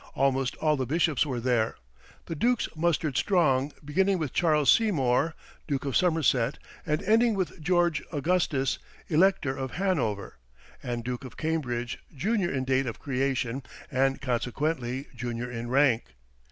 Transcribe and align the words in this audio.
Almost 0.15 0.55
all 0.55 0.77
the 0.77 0.87
bishops 0.87 1.27
were 1.27 1.39
there. 1.39 1.75
The 2.25 2.33
dukes 2.33 2.67
mustered 2.75 3.17
strong, 3.17 3.71
beginning 3.85 4.17
with 4.17 4.33
Charles 4.33 4.71
Seymour, 4.71 5.35
Duke 5.67 5.85
of 5.85 5.95
Somerset; 5.95 6.57
and 6.87 7.03
ending 7.03 7.35
with 7.35 7.61
George 7.61 8.01
Augustus, 8.11 8.79
Elector 9.09 9.55
of 9.55 9.73
Hanover, 9.73 10.39
and 10.81 11.03
Duke 11.03 11.23
of 11.23 11.37
Cambridge, 11.37 11.99
junior 12.15 12.49
in 12.49 12.63
date 12.65 12.87
of 12.87 12.97
creation, 12.97 13.61
and 13.91 14.19
consequently 14.19 15.05
junior 15.15 15.51
in 15.51 15.69
rank. 15.69 16.05